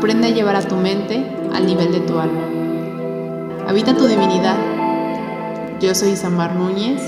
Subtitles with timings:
[0.00, 2.48] Aprende a llevar a tu mente al nivel de tu alma.
[3.68, 4.56] Habita tu divinidad.
[5.78, 7.02] Yo soy Isamar Núñez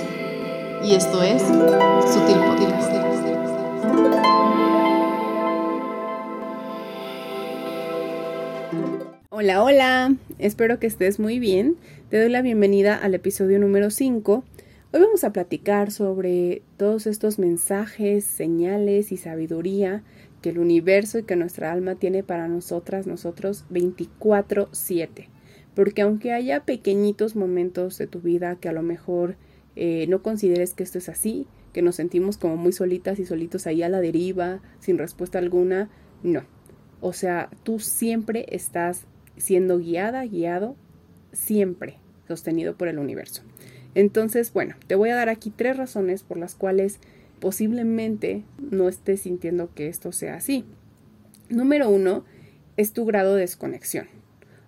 [0.84, 2.92] y esto es Sutil Podcast.
[9.30, 11.78] Hola, hola, espero que estés muy bien.
[12.10, 14.44] Te doy la bienvenida al episodio número 5.
[14.94, 20.02] Hoy vamos a platicar sobre todos estos mensajes, señales y sabiduría
[20.42, 25.30] que el universo y que nuestra alma tiene para nosotras, nosotros 24/7.
[25.74, 29.36] Porque aunque haya pequeñitos momentos de tu vida que a lo mejor
[29.76, 33.66] eh, no consideres que esto es así, que nos sentimos como muy solitas y solitos
[33.66, 35.88] ahí a la deriva, sin respuesta alguna,
[36.22, 36.42] no.
[37.00, 39.06] O sea, tú siempre estás
[39.38, 40.76] siendo guiada, guiado,
[41.32, 43.42] siempre sostenido por el universo.
[43.94, 46.98] Entonces, bueno, te voy a dar aquí tres razones por las cuales
[47.40, 50.64] posiblemente no estés sintiendo que esto sea así.
[51.48, 52.24] Número uno
[52.76, 54.06] es tu grado de desconexión.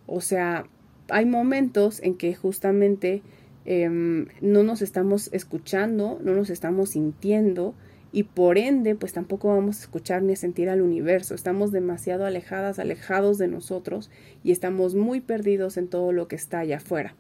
[0.07, 0.67] O sea,
[1.09, 3.23] hay momentos en que justamente
[3.65, 7.75] em, no nos estamos escuchando, no nos estamos sintiendo
[8.13, 11.35] y por ende pues tampoco vamos a escuchar ni a sentir al universo.
[11.35, 14.11] Estamos demasiado alejadas, alejados de nosotros
[14.43, 17.15] y estamos muy perdidos en todo lo que está allá afuera.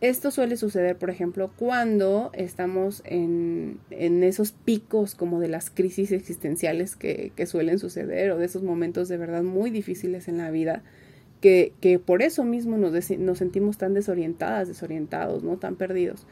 [0.00, 6.94] Esto suele suceder, por ejemplo, cuando estamos en, esos picos como de las crisis existenciales
[6.94, 10.84] que, suelen suceder o de esos momentos de verdad muy difíciles en la vida,
[11.40, 15.56] que, por eso mismo nos, nos, sentimos tan desorientadas, desorientados, ¿no?
[15.56, 16.28] Tan perdidos,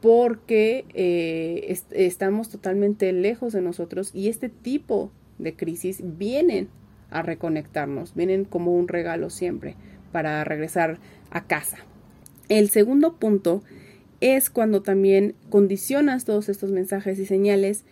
[0.00, 6.68] porque eh, estamos totalmente lejos de nosotros y este tipo de crisis vienen
[7.10, 9.76] a reconectarnos, vienen como un regalo siempre
[10.10, 10.98] para regresar
[11.30, 11.78] a casa,
[12.48, 13.62] el segundo punto
[14.20, 17.84] es cuando también condicionas todos estos mensajes y señales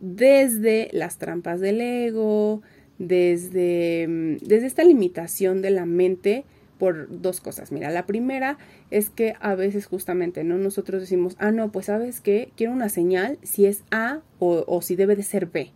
[0.00, 2.62] desde las trampas del ego,
[2.98, 6.44] desde, mm, desde esta limitación de la mente
[6.78, 7.72] por dos cosas.
[7.72, 8.58] Mira, la primera
[8.90, 10.56] es que a veces justamente, ¿no?
[10.56, 14.82] Nosotros decimos, ah, no, pues sabes que quiero una señal si es A o, o
[14.82, 15.72] si debe de ser B.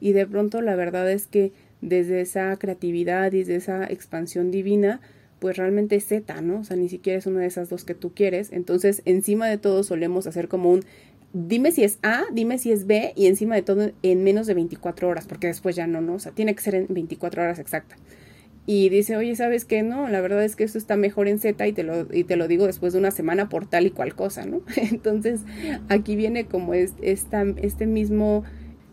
[0.00, 5.00] Y de pronto la verdad es que desde esa creatividad y desde esa expansión divina,
[5.40, 6.60] pues realmente es Z, ¿no?
[6.60, 8.52] O sea, ni siquiera es una de esas dos que tú quieres.
[8.52, 10.84] Entonces, encima de todo solemos hacer como un,
[11.32, 14.54] dime si es A, dime si es B y encima de todo en menos de
[14.54, 16.14] 24 horas, porque después ya no, ¿no?
[16.14, 17.96] O sea, tiene que ser en 24 horas exacta.
[18.66, 19.82] Y dice, oye, ¿sabes qué?
[19.82, 22.36] No, la verdad es que esto está mejor en Z y te lo, y te
[22.36, 24.60] lo digo después de una semana por tal y cual cosa, ¿no?
[24.76, 25.40] Entonces,
[25.88, 28.44] aquí viene como es, esta, este mismo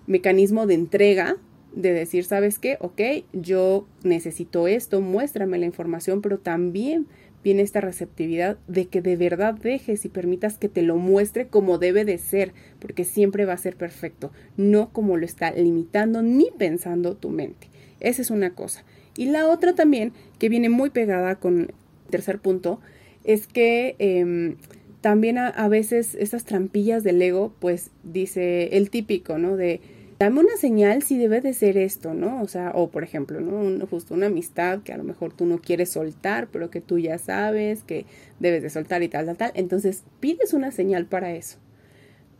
[0.08, 1.36] mecanismo de entrega
[1.78, 2.78] de decir, ¿sabes qué?
[2.80, 3.02] Ok,
[3.34, 7.06] yo necesito esto, muéstrame la información, pero también
[7.44, 11.78] viene esta receptividad de que de verdad dejes y permitas que te lo muestre como
[11.78, 16.48] debe de ser, porque siempre va a ser perfecto, no como lo está limitando ni
[16.58, 17.68] pensando tu mente.
[18.00, 18.84] Esa es una cosa.
[19.16, 21.74] Y la otra también, que viene muy pegada con el
[22.10, 22.82] tercer punto,
[23.24, 24.56] es que em,
[25.02, 29.56] también a, a veces esas trampillas del ego, pues dice el típico, ¿no?
[29.56, 29.80] De
[30.20, 32.42] dame una señal si debe de ser esto, ¿no?
[32.42, 33.86] O sea, o por ejemplo, ¿no?
[33.88, 37.18] justo una amistad que a lo mejor tú no quieres soltar, pero que tú ya
[37.18, 38.06] sabes que
[38.40, 39.52] debes de soltar y tal, tal, tal.
[39.54, 41.60] Entonces pides una señal para eso.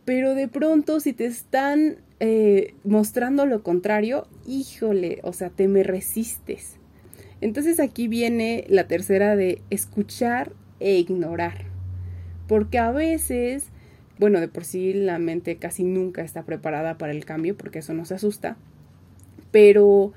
[0.04, 5.82] Pero de pronto, si te están eh, mostrando lo contrario, híjole, o sea, te me
[5.82, 6.76] resistes.
[7.40, 11.66] Entonces aquí viene la tercera de escuchar e ignorar.
[12.48, 13.66] Porque a veces
[14.18, 17.94] bueno, de por sí la mente casi nunca está preparada para el cambio porque eso
[17.94, 18.56] nos asusta,
[19.50, 20.12] pero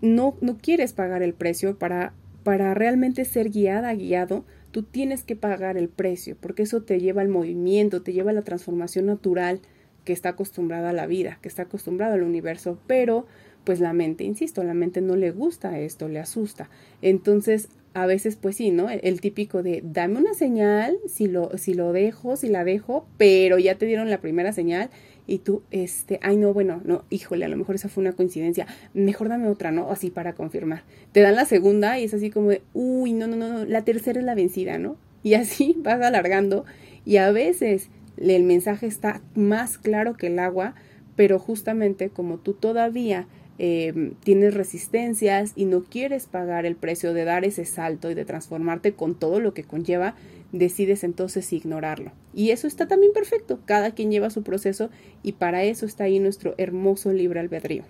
[0.00, 2.12] no, no quieres pagar el precio para,
[2.42, 7.22] para realmente ser guiada, guiado, tú tienes que pagar el precio porque eso te lleva
[7.22, 9.60] al movimiento, te lleva a la transformación natural
[10.04, 13.26] que está acostumbrada a la vida, que está acostumbrada al universo, pero
[13.64, 16.70] pues la mente, insisto, la mente no le gusta esto, le asusta.
[17.02, 18.88] Entonces a veces pues sí, ¿no?
[18.88, 23.58] El, típico de dame una señal si lo, si lo dejo, si la dejo, pero
[23.58, 24.90] ya te dieron la primera señal
[25.26, 28.66] y tú, este, ay no, bueno, no, híjole, a lo mejor esa fue una coincidencia,
[28.94, 29.90] mejor dame otra, ¿no?
[29.90, 30.84] Así para confirmar.
[31.12, 33.84] Te dan la segunda y es así como de, uy, no, no, no, no, la
[33.84, 34.96] tercera es la vencida, ¿no?
[35.22, 36.64] Y así vas alargando
[37.04, 40.74] y a veces el mensaje está más claro que el agua,
[41.16, 43.26] pero justamente como tú todavía
[43.62, 48.24] Em, tienes resistencias y no quieres pagar el precio de dar ese salto y de
[48.24, 50.14] transformarte con todo lo que conlleva,
[50.50, 52.12] decides entonces ignorarlo.
[52.32, 54.88] Y eso está también perfecto, cada quien lleva su proceso
[55.22, 57.82] y para eso está ahí nuestro hermoso libre albedrío.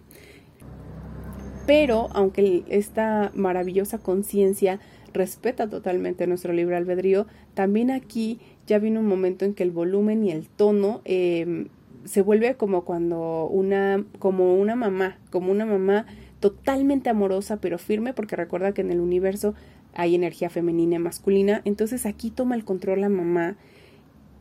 [1.68, 4.80] Pero aunque esta maravillosa conciencia
[5.12, 10.24] respeta totalmente nuestro libre albedrío, también aquí ya vino un momento en que el volumen
[10.24, 11.68] y el tono em,
[12.04, 16.06] se vuelve como cuando una, como una mamá, como una mamá
[16.40, 19.54] totalmente amorosa pero firme porque recuerda que en el universo
[19.94, 23.56] hay energía femenina y masculina, entonces aquí toma el control la mamá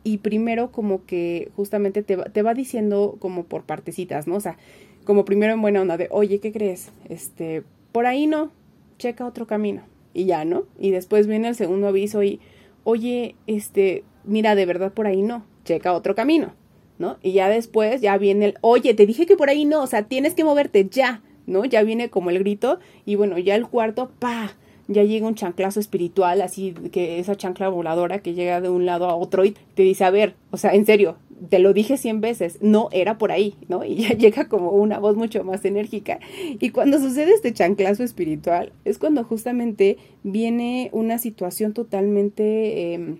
[0.04, 4.36] y primero como que justamente te va, te va diciendo como por partecitas, ¿no?
[4.36, 4.56] O sea,
[5.04, 6.90] como primero en buena onda de, oye, ¿qué crees?
[7.08, 7.62] Este,
[7.92, 8.50] por ahí no,
[8.98, 9.82] checa otro camino
[10.14, 10.64] y ya, ¿no?
[10.78, 12.40] Y después viene el segundo aviso y,
[12.84, 16.54] oye, este, mira, de verdad por ahí no, checa otro camino,
[17.00, 17.16] ¿no?
[17.22, 20.02] Y ya después ya viene el, oye, te dije que por ahí no, o sea,
[20.02, 21.64] tienes que moverte ya, ¿no?
[21.64, 24.52] Ya viene como el grito y bueno, ya el cuarto, pa,
[24.86, 29.08] ya llega un chanclazo espiritual, así que esa chancla voladora que llega de un lado
[29.08, 31.16] a otro y te dice, a ver, o sea, en serio,
[31.48, 33.82] te lo dije cien veces, no era por ahí, ¿no?
[33.82, 36.20] Y ya llega como una voz mucho más enérgica.
[36.60, 43.16] Y cuando sucede este chanclazo espiritual, es cuando justamente viene una situación totalmente em,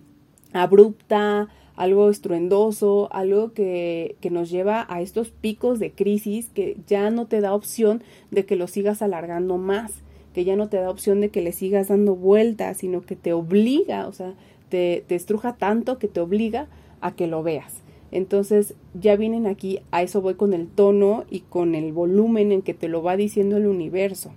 [0.52, 1.48] abrupta,
[1.80, 7.24] algo estruendoso, algo que, que, nos lleva a estos picos de crisis que ya no
[7.24, 9.90] te da opción de que lo sigas alargando más,
[10.34, 13.32] que ya no te da opción de que le sigas dando vueltas, sino que te
[13.32, 14.34] obliga, o sea,
[14.68, 16.68] te, te estruja tanto que te obliga
[17.00, 17.80] a que lo veas.
[18.12, 22.60] Entonces ya vienen aquí, a eso voy con el tono y con el volumen en
[22.60, 24.32] que te lo va diciendo el universo.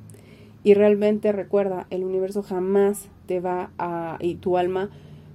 [0.64, 4.92] Y realmente recuerda, el universo jamás te va a, y tu alma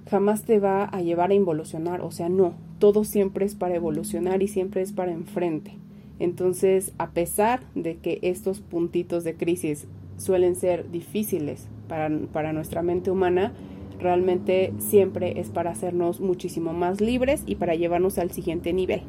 [0.09, 4.41] jamás te va a llevar a involucionar, o sea, no, todo siempre es para evolucionar
[4.41, 5.75] y siempre es para enfrente.
[6.17, 12.81] Entonces, a pesar de que estos puntitos de crisis suelen ser difíciles para, para nuestra
[12.81, 13.53] mente humana,
[13.99, 19.03] realmente siempre es para hacernos muchísimo más libres y para llevarnos al siguiente nivel.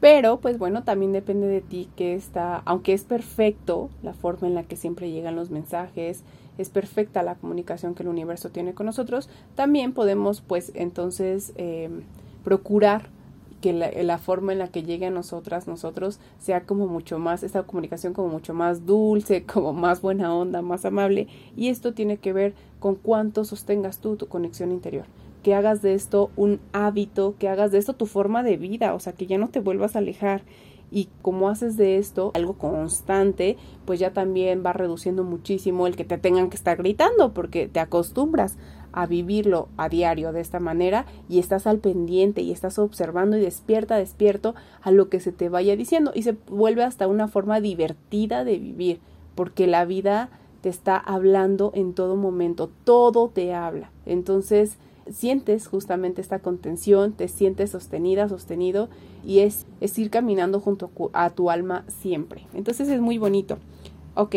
[0.00, 4.54] Pero, pues bueno, también depende de ti que está, aunque es perfecto la forma en
[4.54, 6.22] la que siempre llegan los mensajes,
[6.58, 11.90] es perfecta la comunicación que el universo tiene con nosotros, también podemos, pues entonces, eh,
[12.44, 13.10] procurar
[13.60, 17.62] que la, forma en la que llegue a nosotras, nosotros, sea como mucho más, esta
[17.62, 21.26] comunicación como mucho más dulce, como más buena onda, más amable.
[21.56, 25.06] Y esto tiene que ver con cuánto sostengas tú tu conexión interior.
[25.42, 29.00] Que hagas de esto un hábito, que hagas de esto tu forma de vida, o
[29.00, 30.42] sea, que ya no te vuelvas a alejar.
[30.90, 36.04] Y como haces de esto algo constante, pues ya también va reduciendo muchísimo el que
[36.04, 38.56] te tengan que estar gritando, porque te acostumbras
[38.92, 43.42] a vivirlo a diario de esta manera y estás al pendiente y estás observando y
[43.42, 47.60] despierta, despierto a lo que se te vaya diciendo y se vuelve hasta una forma
[47.60, 49.00] divertida de vivir
[49.34, 50.30] porque la vida
[50.62, 53.90] te está hablando en todo momento, todo te habla.
[54.06, 54.78] Entonces,
[55.10, 58.88] sientes justamente esta contención, te sientes sostenida, sostenido
[59.24, 59.66] y es,
[59.96, 62.46] ir caminando junto a tu alma siempre.
[62.54, 63.58] Entonces es muy bonito.
[64.14, 64.36] Ok,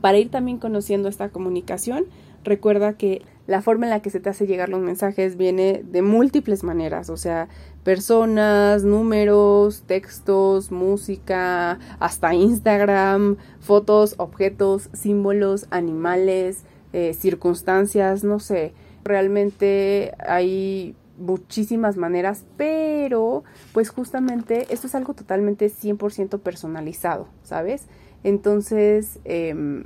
[0.00, 2.06] para ir también conociendo esta comunicación,
[2.44, 6.02] recuerda que la forma en la que se te hace llegar los mensajes viene de
[6.02, 7.48] múltiples maneras, o sea,
[7.82, 20.12] personas, números, textos, música, hasta Instagram, fotos, objetos, símbolos, animales, eh, circunstancias, no sé, realmente
[20.26, 27.86] hay muchísimas maneras, pero pues justamente esto es algo totalmente 100% personalizado, ¿sabes?
[28.24, 29.84] Entonces, em,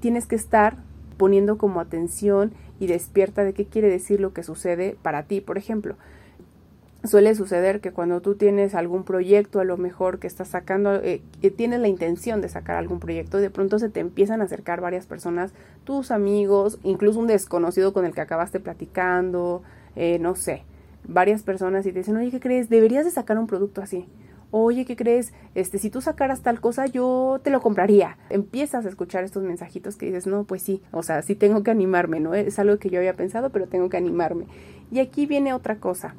[0.00, 0.76] tienes que estar
[1.16, 5.40] poniendo como atención y despierta de qué quiere decir lo que sucede para ti.
[5.40, 5.96] Por ejemplo,
[7.04, 11.22] suele suceder que cuando tú tienes algún proyecto, a lo mejor que estás sacando, eh,
[11.40, 14.80] que tienes la intención de sacar algún proyecto, de pronto se te empiezan a acercar
[14.80, 15.52] varias personas,
[15.84, 19.62] tus amigos, incluso un desconocido con el que acabaste platicando,
[19.96, 20.62] eh, no sé,
[21.06, 22.68] varias personas y te dicen, oye, ¿qué crees?
[22.68, 24.06] Deberías de sacar un producto así
[24.56, 25.32] oye, ¿qué crees?
[25.56, 28.18] Este, si tú sacaras tal cosa, yo te lo compraría.
[28.30, 31.72] Empiezas a escuchar estos mensajitos que dices, no, pues sí, o sea, sí tengo que
[31.72, 32.34] animarme, ¿no?
[32.34, 34.46] Es algo que yo había pensado, pero tengo que animarme.
[34.92, 36.14] Y aquí viene otra cosa.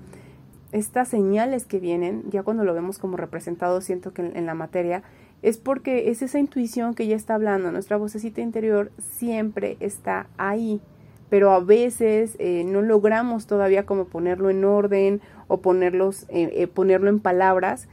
[0.76, 5.04] Estas señales que vienen, ya cuando lo vemos como representado, siento que en, la materia,
[5.42, 10.82] es porque es esa intuición que ya está hablando, nuestra vocecita interior siempre está ahí,
[11.30, 16.68] pero a veces eh, no logramos todavía como ponerlo en orden o ponerlos, eh, eh,
[16.68, 17.88] ponerlo en palabras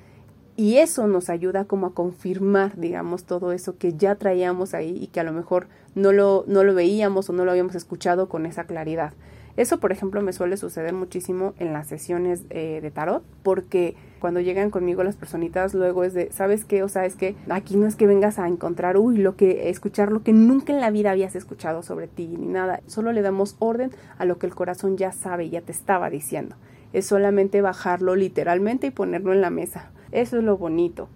[0.56, 5.06] y eso nos ayuda como a confirmar, digamos, todo eso que ya traíamos ahí y
[5.06, 8.44] que a lo mejor no lo, no lo veíamos o no lo habíamos escuchado con
[8.44, 9.12] esa claridad.
[9.56, 14.40] Eso, por ejemplo, me suele suceder muchísimo en las sesiones eh, de tarot, porque cuando
[14.40, 16.82] llegan conmigo las personitas, luego es de, ¿sabes qué?
[16.82, 20.10] O sea, es que aquí no es que vengas a encontrar, uy, lo que, escuchar
[20.10, 22.80] lo que nunca en la vida habías escuchado sobre ti, ni nada.
[22.86, 26.56] Solo le damos orden a lo que el corazón ya sabe, ya te estaba diciendo.
[26.92, 29.90] Es solamente bajarlo literalmente y ponerlo en la mesa.
[30.12, 31.08] Eso es lo bonito.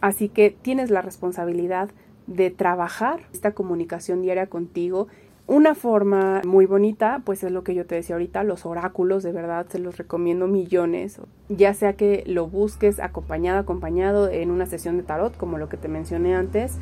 [0.00, 1.90] Así que tienes la responsabilidad
[2.28, 5.08] de trabajar esta comunicación diaria contigo.
[5.46, 9.32] Una forma muy bonita, pues es lo que yo te decía ahorita, los oráculos, de
[9.32, 14.98] verdad se los recomiendo millones, ya sea que lo busques acompañado, acompañado en una sesión
[14.98, 16.76] de tarot, como lo que te mencioné antes,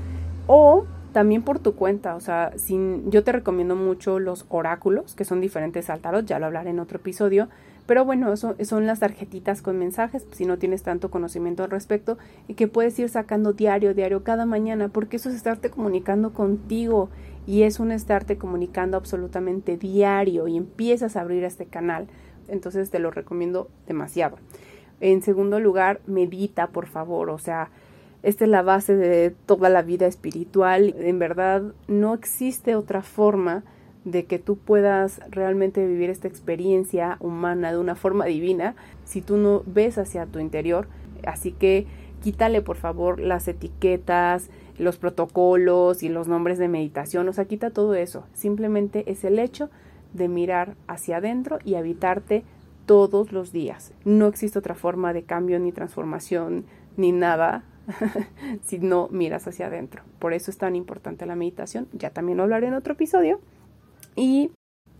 [0.49, 5.25] o también por tu cuenta, o sea, sin, yo te recomiendo mucho los oráculos, que
[5.25, 7.49] son diferentes al tarot, ya lo hablaré en otro episodio,
[7.87, 12.19] pero bueno, eso son las tarjetitas con mensajes, si no tienes tanto conocimiento al respecto,
[12.49, 17.09] y que puedes ir sacando diario, diario, cada mañana, porque eso es estarte comunicando contigo
[17.47, 22.09] y es un estarte comunicando absolutamente diario y empiezas a abrir este canal.
[22.49, 24.39] Entonces te lo recomiendo demasiado.
[25.01, 27.31] En segundo lugar, medita, por favor.
[27.31, 27.71] O sea,
[28.23, 30.95] esta es la base de toda la vida espiritual.
[30.99, 33.63] En verdad, no existe otra forma
[34.07, 39.37] de que tú puedas realmente vivir esta experiencia humana de una forma divina si tú
[39.37, 40.87] no ves hacia tu interior.
[41.27, 41.87] Así que
[42.23, 44.49] quítale por favor las etiquetas,
[44.79, 48.25] los protocolos y los nombres de meditación, o sea, quita todo eso.
[48.33, 49.71] Simplemente es el hecho
[50.13, 52.45] de mirar hacia adentro y habitarte
[52.87, 53.93] todos los días.
[54.05, 56.65] No existe otra forma de cambio ni transformación
[56.97, 57.65] ni nada
[58.63, 60.05] si no miras hacia adentro.
[60.21, 61.89] Por eso es tan importante la meditación.
[61.93, 63.41] Ya también hablaré en otro episodio.
[64.17, 64.51] Y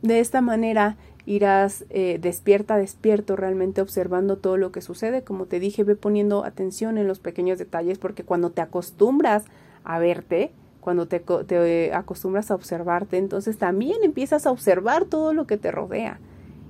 [0.03, 5.23] de esta manera irás eh, despierta, despierto, realmente observando todo lo que sucede.
[5.23, 9.45] Como te dije, ve poniendo atención en los pequeños detalles porque cuando te acostumbras
[9.83, 15.47] a verte, cuando te, te acostumbras a observarte, entonces también empiezas a observar todo lo
[15.47, 16.21] que te rodea.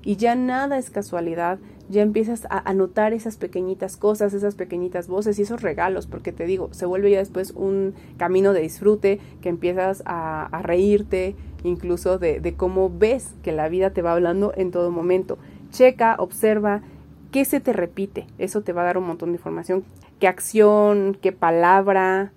[0.03, 1.59] Y ya nada es casualidad,
[1.89, 6.45] ya empiezas a, notar esas pequeñitas cosas, esas pequeñitas voces y esos regalos, porque te
[6.45, 12.41] digo, se vuelve ya después un camino de disfrute, que empiezas a, reírte, incluso de,
[12.41, 15.39] de, cómo ves que la vida te va hablando en todo momento.
[15.71, 16.83] Checa, observa,
[17.31, 19.85] qué se te repite, eso te va a dar un montón de información,
[20.19, 22.33] qué acción, qué palabra,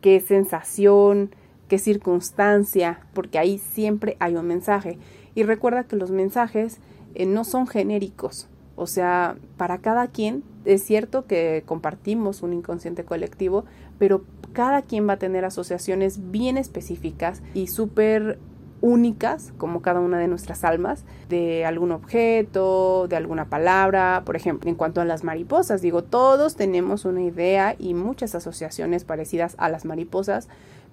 [0.00, 1.34] qué sensación,
[1.68, 4.98] qué circunstancia, porque ahí siempre hay un mensaje.
[5.34, 6.78] Y recuerda que los mensajes
[7.14, 13.04] eh, no son genéricos, o sea, para cada quien es cierto que compartimos un inconsciente
[13.04, 13.64] colectivo,
[13.98, 18.38] pero cada quien va a tener asociaciones bien específicas y súper
[18.80, 24.68] únicas, como cada una de nuestras almas, de algún objeto, de alguna palabra, por ejemplo,
[24.68, 29.68] en cuanto a las mariposas, digo, todos tenemos una idea y muchas asociaciones parecidas a
[29.68, 30.48] las mariposas,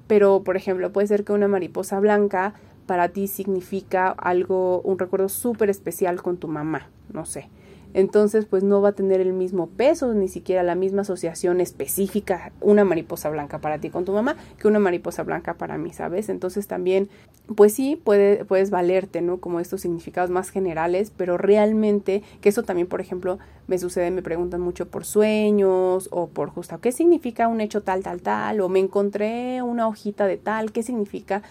[0.08, 2.54] pero por ejemplo, puede ser que una mariposa blanca
[2.86, 7.50] para ti significa algo, un recuerdo súper especial con tu mamá, no sé
[7.94, 12.52] entonces pues no va a tener el mismo peso, ni siquiera la misma asociación específica,
[12.62, 16.30] una mariposa blanca para ti con tu mamá, que una mariposa blanca para mí, ¿sabes?
[16.30, 17.10] Entonces también,
[17.56, 19.40] pues sí, puede, puedes valerte, ¿no?
[19.40, 24.22] Como estos significados más generales, pero realmente, que eso también, por ejemplo, me sucede, me
[24.22, 28.62] preguntan mucho por sueños o por justo, ¿qué significa un hecho tal, tal, tal?
[28.62, 31.42] O me encontré una hojita de tal, ¿qué significa?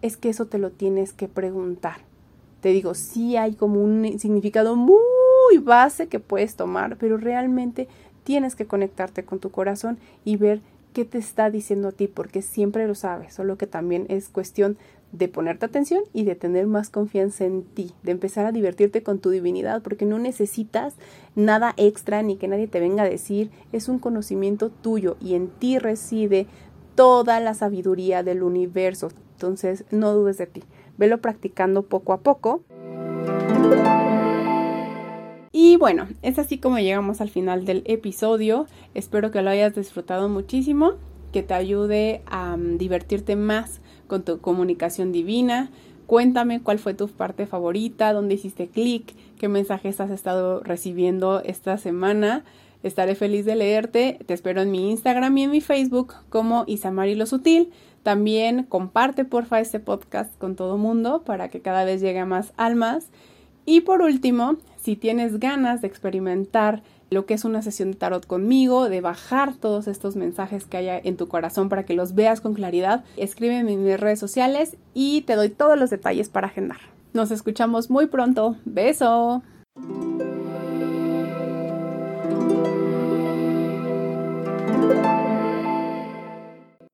[0.00, 1.98] Es que eso te lo tienes que preguntar.
[2.60, 5.00] Te digo, sí hay como un significado muy
[5.58, 7.88] base que puedes tomar, pero realmente
[8.24, 10.60] tienes que conectarte con tu corazón y ver
[10.92, 14.76] qué te está diciendo a ti, porque siempre lo sabes, solo que también es cuestión
[15.12, 19.18] de ponerte atención y de tener más confianza en ti, de empezar a divertirte con
[19.18, 20.94] tu divinidad, porque no necesitas
[21.34, 25.48] nada extra ni que nadie te venga a decir, es un conocimiento tuyo y en
[25.48, 26.46] ti reside
[26.94, 29.10] toda la sabiduría del universo.
[29.32, 30.62] Entonces, no dudes de ti,
[30.96, 32.62] velo practicando poco a poco.
[35.82, 38.68] Bueno, es así como llegamos al final del episodio.
[38.94, 40.92] Espero que lo hayas disfrutado muchísimo,
[41.32, 45.72] que te ayude a mm, divertirte más con tu comunicación divina.
[46.06, 51.76] Cuéntame cuál fue tu parte favorita, dónde hiciste clic, qué mensajes has estado recibiendo esta
[51.78, 52.44] semana.
[52.84, 54.20] Estaré feliz de leerte.
[54.24, 57.72] Te espero en mi Instagram y en mi Facebook como Isamari Lo Sutil.
[58.04, 62.52] También comparte porfa este podcast con todo mundo para que cada vez llegue a más
[62.56, 63.10] almas.
[63.64, 68.26] Y por último, si tienes ganas de experimentar lo que es una sesión de tarot
[68.26, 72.40] conmigo, de bajar todos estos mensajes que haya en tu corazón para que los veas
[72.40, 76.80] con claridad, escríbeme en mis redes sociales y te doy todos los detalles para agendar.
[77.12, 78.56] Nos escuchamos muy pronto.
[78.64, 79.42] Beso.